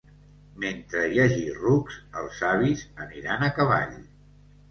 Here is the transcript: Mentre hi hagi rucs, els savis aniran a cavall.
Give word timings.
Mentre 0.61 1.03
hi 1.09 1.19
hagi 1.23 1.43
rucs, 1.57 1.99
els 2.21 2.39
savis 2.41 2.83
aniran 3.05 3.47
a 3.49 3.53
cavall. 3.59 3.95